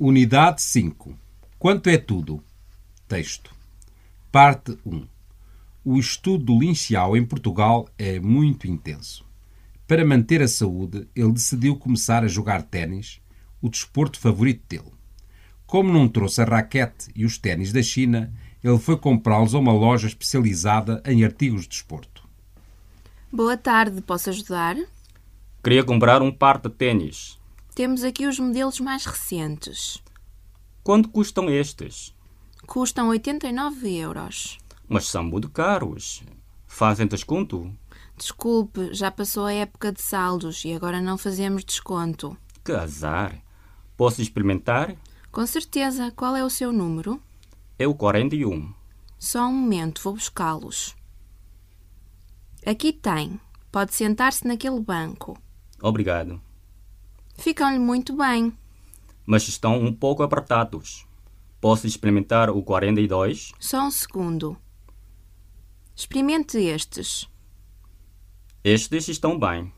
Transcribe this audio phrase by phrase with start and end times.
[0.00, 1.12] Unidade 5.
[1.58, 2.40] Quanto é tudo?
[3.08, 3.52] Texto.
[4.30, 5.04] Parte 1.
[5.84, 9.26] O estudo do linxial em Portugal é muito intenso.
[9.88, 13.20] Para manter a saúde, ele decidiu começar a jogar ténis,
[13.60, 14.92] o desporto favorito dele.
[15.66, 19.72] Como não trouxe a raquete e os ténis da China, ele foi comprá-los a uma
[19.72, 22.22] loja especializada em artigos de desporto.
[23.32, 24.76] Boa tarde, posso ajudar?
[25.60, 27.36] Queria comprar um par de ténis.
[27.78, 30.02] Temos aqui os modelos mais recentes.
[30.82, 32.12] Quanto custam estes?
[32.66, 34.58] Custam 89 euros.
[34.88, 36.24] Mas são muito caros.
[36.66, 37.72] Fazem desconto?
[38.16, 42.36] Desculpe, já passou a época de saldos e agora não fazemos desconto.
[42.64, 43.40] Que azar.
[43.96, 44.96] Posso experimentar?
[45.30, 46.10] Com certeza.
[46.16, 47.22] Qual é o seu número?
[47.78, 48.74] É o 41.
[49.20, 50.96] Só um momento, vou buscá-los.
[52.66, 53.38] Aqui tem.
[53.70, 55.40] Pode sentar-se naquele banco.
[55.80, 56.42] Obrigado.
[57.38, 58.52] Ficam-lhe muito bem.
[59.24, 61.06] Mas estão um pouco apertados.
[61.60, 63.52] Posso experimentar o 42?
[63.60, 64.56] Só um segundo.
[65.94, 67.28] Experimente estes.
[68.64, 69.72] Estes estão bem.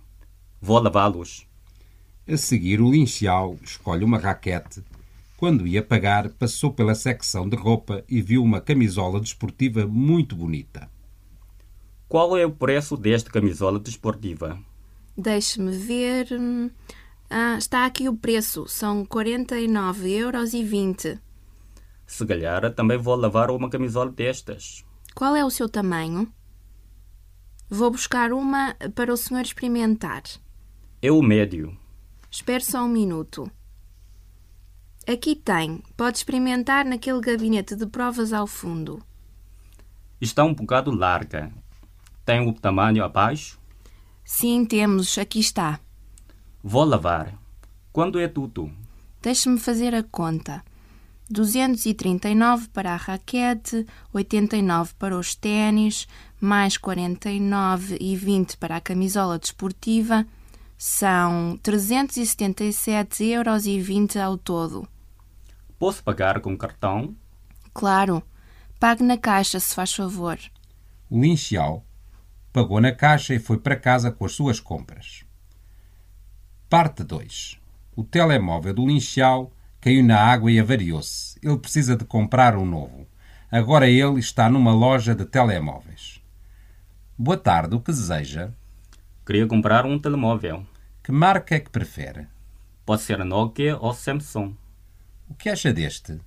[0.61, 1.47] Vou lavá-los.
[2.27, 4.83] A seguir, o linxial escolhe uma raquete.
[5.37, 10.91] Quando ia pagar, passou pela secção de roupa e viu uma camisola desportiva muito bonita.
[12.09, 14.59] Qual é o preço desta camisola desportiva?
[15.17, 16.27] Deixe-me ver.
[17.31, 18.67] Ah, está aqui o preço.
[18.67, 21.21] São 49,20 euros.
[22.05, 24.85] Se calhar também vou lavar uma camisola destas.
[25.15, 26.31] Qual é o seu tamanho?
[27.69, 30.25] Vou buscar uma para o senhor experimentar.
[31.01, 31.79] É o médio.
[32.29, 33.49] Espere só um minuto.
[35.07, 35.83] Aqui tem.
[35.97, 39.01] Pode experimentar naquele gabinete de provas ao fundo.
[40.21, 41.53] Está um bocado larga.
[42.25, 43.59] Tem o tamanho abaixo?
[44.25, 45.17] Sim, temos.
[45.17, 45.81] Aqui está.
[46.63, 47.35] Vou lavar.
[47.93, 48.71] Quando é tudo?
[49.23, 50.63] Deixe-me fazer a conta.
[51.31, 56.07] 239 para a raquete, 89 para os ténis,
[56.41, 60.27] mais 49 e 20 para a camisola desportiva,
[60.77, 64.89] são 377,20 euros ao todo.
[65.79, 67.15] Posso pagar com cartão?
[67.73, 68.23] Claro.
[68.79, 70.39] Pague na caixa, se faz favor.
[71.09, 71.85] O linxial
[72.53, 75.25] pagou na caixa e foi para casa com as suas compras.
[76.71, 77.59] Parte 2.
[77.97, 79.51] O telemóvel do linxial
[79.81, 81.37] caiu na água e avariou-se.
[81.43, 83.09] Ele precisa de comprar um novo.
[83.51, 86.23] Agora ele está numa loja de telemóveis.
[87.19, 88.53] Boa tarde, o que deseja?
[89.27, 90.65] Queria comprar um telemóvel.
[91.03, 92.29] Que marca é que prefere?
[92.87, 94.55] Pode ser Nokia ou Samsung.
[95.29, 96.21] O que acha deste?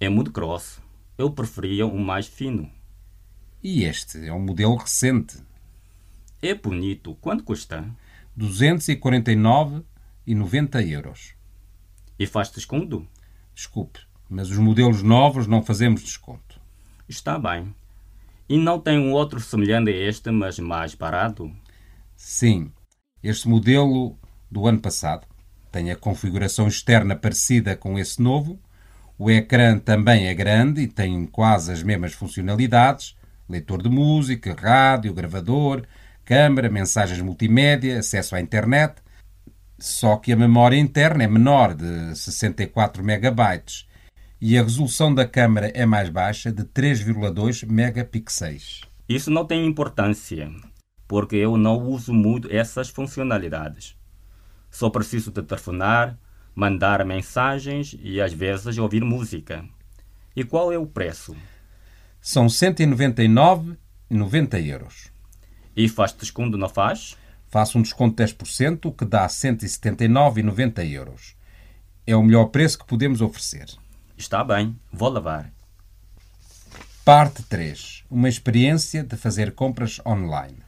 [0.00, 0.82] É muito grosso.
[1.18, 2.70] Eu preferia um mais fino.
[3.62, 5.36] E este é um modelo recente.
[6.40, 7.14] É bonito.
[7.20, 7.84] Quanto custa?
[8.40, 11.34] 249,90 euros.
[12.18, 13.06] E faz desconto?
[13.54, 16.58] Desculpe, mas os modelos novos não fazemos desconto.
[17.06, 17.74] Está bem.
[18.48, 21.54] E não tem um outro semelhante a este, mas mais barato?
[22.16, 22.72] Sim.
[23.22, 24.18] Este modelo
[24.50, 25.26] do ano passado
[25.70, 28.58] tem a configuração externa parecida com esse novo.
[29.18, 33.14] O ecrã também é grande e tem quase as mesmas funcionalidades:
[33.46, 35.86] leitor de música, rádio, gravador,
[36.30, 39.02] câmara, mensagens multimédia, acesso à internet.
[39.80, 43.64] Só que a memória interna é menor, de 64 MB,
[44.40, 48.82] e a resolução da câmara é mais baixa, de 3,2 megapixels.
[49.08, 50.48] Isso não tem importância,
[51.08, 53.96] porque eu não uso muito essas funcionalidades.
[54.70, 56.16] Só preciso de telefonar,
[56.54, 59.64] mandar mensagens e às vezes ouvir música.
[60.36, 61.34] E qual é o preço?
[62.20, 65.10] São 199,90 euros.
[65.76, 67.16] E faz desconto, não faz?
[67.48, 71.34] Faço um desconto de 10%, o que dá 179,90 euros.
[72.06, 73.66] É o melhor preço que podemos oferecer.
[74.16, 75.50] Está bem, vou lavar.
[77.04, 78.04] Parte 3.
[78.10, 80.58] Uma experiência de fazer compras online.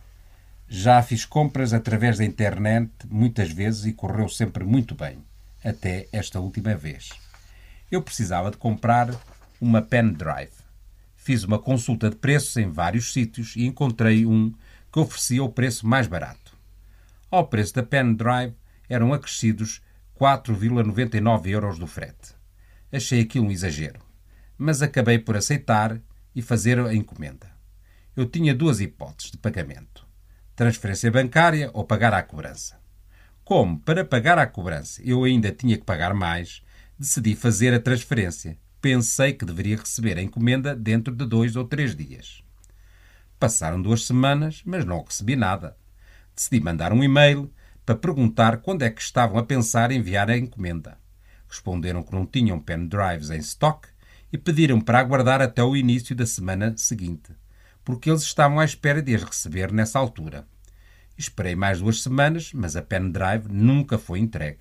[0.69, 5.19] Já fiz compras através da internet muitas vezes e correu sempre muito bem,
[5.63, 7.11] até esta última vez.
[7.91, 9.15] Eu precisava de comprar
[9.61, 10.55] uma pen drive.
[11.15, 14.53] Fiz uma consulta de preços em vários sítios e encontrei um
[14.93, 16.57] que oferecia o preço mais barato.
[17.31, 18.55] Ao preço da pen drive
[18.89, 19.81] eram acrescidos
[20.21, 22.35] 4,99 euros do frete.
[22.93, 24.01] Achei aquilo um exagero,
[24.59, 25.99] mas acabei por aceitar
[26.35, 27.51] e fazer a encomenda.
[28.15, 30.07] Eu tinha duas hipóteses de pagamento:
[30.55, 32.79] transferência bancária ou pagar à cobrança.
[33.43, 36.63] Como, para pagar à cobrança, eu ainda tinha que pagar mais,
[36.99, 38.59] decidi fazer a transferência.
[38.81, 42.43] Pensei que deveria receber a encomenda dentro de dois ou três dias.
[43.43, 45.77] Passaram duas semanas, mas não recebi nada.
[46.33, 47.53] Decidi mandar um e-mail
[47.85, 50.97] para perguntar quando é que estavam a pensar em enviar a encomenda.
[51.49, 53.89] Responderam que não tinham pendrives em stock
[54.33, 57.33] e pediram para aguardar até o início da semana seguinte,
[57.85, 60.47] porque eles estavam à espera de as receber nessa altura.
[61.19, 64.61] Esperei mais duas semanas, mas a pendrive nunca foi entregue.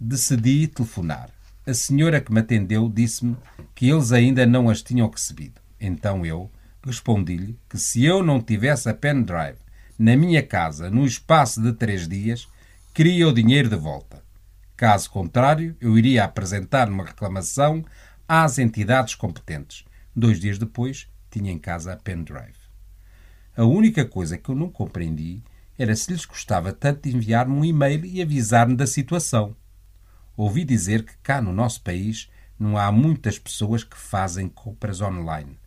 [0.00, 1.28] Decidi telefonar.
[1.66, 3.36] A senhora que me atendeu disse-me
[3.74, 5.60] que eles ainda não as tinham recebido.
[5.78, 6.50] Então eu
[6.84, 9.58] respondi-lhe que se eu não tivesse a pendrive
[9.98, 12.48] na minha casa no espaço de três dias,
[12.92, 14.22] queria o dinheiro de volta.
[14.76, 17.84] Caso contrário, eu iria apresentar uma reclamação
[18.28, 19.84] às entidades competentes.
[20.14, 22.64] Dois dias depois, tinha em casa a pendrive.
[23.56, 25.42] A única coisa que eu não compreendi
[25.78, 29.56] era se lhes gostava tanto enviar-me um e-mail e avisar-me da situação.
[30.36, 32.28] Ouvi dizer que cá no nosso país
[32.58, 35.58] não há muitas pessoas que fazem compras online,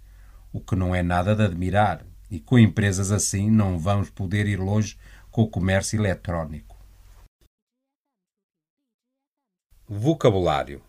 [0.51, 4.59] o que não é nada de admirar, e com empresas assim não vamos poder ir
[4.59, 4.97] longe
[5.31, 6.77] com o comércio eletrónico.
[9.88, 10.83] Vocabulário: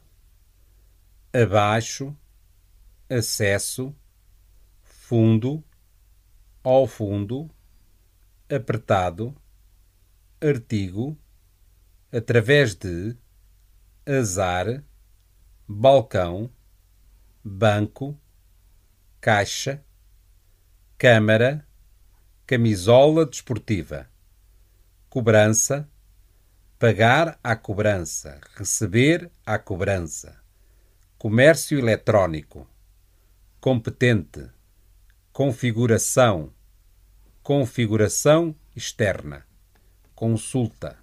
[1.32, 2.16] abaixo,
[3.08, 3.94] acesso,
[4.82, 5.62] fundo,
[6.64, 7.48] ao fundo,
[8.50, 9.34] apertado,
[10.40, 11.16] artigo,
[12.10, 13.16] através de,
[14.06, 14.82] azar,
[15.66, 16.50] balcão,
[17.44, 18.18] banco,
[19.20, 19.84] caixa,
[20.96, 21.66] câmara,
[22.46, 24.08] camisola desportiva,
[25.10, 25.88] cobrança,
[26.78, 30.40] pagar à cobrança, receber à cobrança,
[31.18, 32.68] comércio eletrónico,
[33.60, 34.48] competente,
[35.32, 36.52] configuração,
[37.42, 39.44] configuração externa,
[40.14, 40.96] consulta,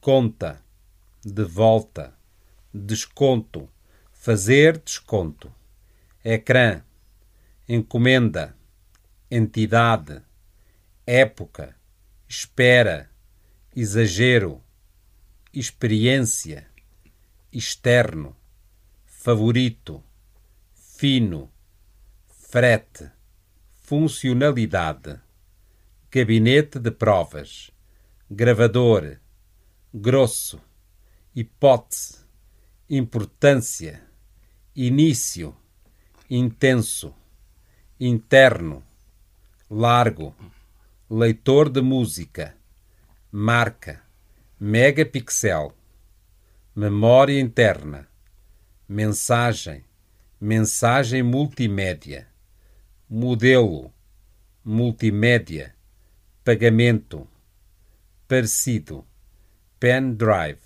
[0.00, 0.60] conta,
[1.24, 2.12] de volta,
[2.74, 3.68] desconto,
[4.10, 5.54] fazer desconto,
[6.24, 6.82] ecrã,
[7.68, 8.56] encomenda,
[9.30, 10.22] entidade,
[11.06, 11.76] época,
[12.28, 13.10] espera,
[13.74, 14.62] exagero,
[15.52, 16.66] experiência,
[17.52, 18.36] externo,
[19.04, 20.02] favorito,
[20.74, 21.52] fino,
[22.26, 23.10] frete,
[23.80, 25.20] funcionalidade,
[26.10, 27.70] gabinete de provas,
[28.30, 29.20] gravador,
[29.92, 30.60] grosso,
[31.34, 32.24] hipótese,
[32.88, 34.02] importância,
[34.74, 35.56] início,
[36.28, 37.14] intenso,
[38.04, 38.82] interno,
[39.70, 40.34] largo,
[41.08, 42.52] leitor de música,
[43.30, 44.02] marca,
[44.58, 45.72] megapixel,
[46.74, 48.08] memória interna,
[48.88, 49.84] mensagem,
[50.40, 52.26] mensagem multimédia,
[53.08, 53.94] modelo,
[54.64, 55.72] multimédia,
[56.42, 57.28] pagamento,
[58.26, 59.06] parecido,
[59.78, 60.58] pen drive,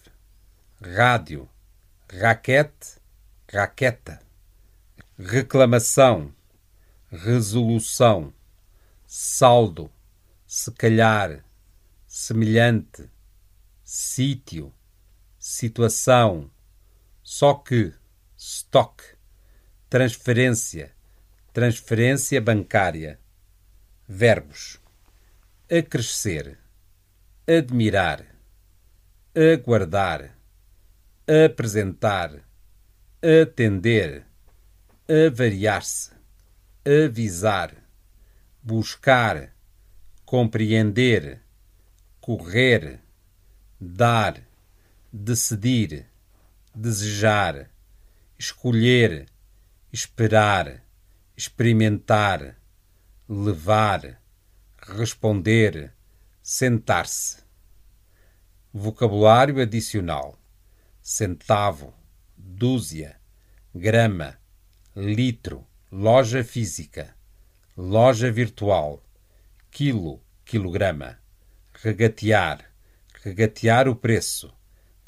[0.81, 1.47] rádio,
[2.11, 2.99] raquete,
[3.53, 4.21] raqueta,
[5.19, 6.33] reclamação,
[7.11, 8.32] resolução,
[9.06, 9.91] saldo,
[10.47, 11.44] se calhar,
[12.06, 13.08] semelhante,
[13.85, 14.73] sítio,
[15.38, 16.50] situação,
[17.23, 17.93] só que,
[18.37, 19.03] stock,
[19.88, 20.94] transferência,
[21.53, 23.20] transferência bancária,
[24.09, 24.81] verbos,
[25.70, 26.59] acrescer,
[27.47, 28.25] admirar,
[29.35, 30.37] aguardar,
[31.26, 32.43] apresentar,
[33.23, 34.26] atender,
[35.09, 36.15] avariar-se,
[36.87, 37.75] avisar,
[38.62, 39.53] buscar,
[40.25, 41.43] compreender,
[42.21, 43.00] correr,
[43.81, 44.41] dar,
[45.12, 46.06] decidir,
[46.73, 47.71] desejar,
[48.38, 49.26] escolher,
[49.93, 50.85] esperar,
[51.37, 52.57] experimentar,
[53.28, 54.23] levar,
[54.78, 55.93] responder,
[56.40, 57.43] sentar-se.
[58.73, 60.38] Vocabulário adicional:
[61.02, 61.93] centavo,
[62.37, 63.21] dúzia,
[63.75, 64.38] grama,
[64.95, 65.66] litro,
[65.99, 67.17] loja física,
[67.75, 69.03] loja virtual,
[69.71, 71.19] quilo, quilograma,
[71.73, 72.71] regatear,
[73.25, 74.55] regatear o preço,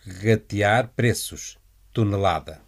[0.02, 1.58] regatear preços,
[1.92, 2.62] tonelada.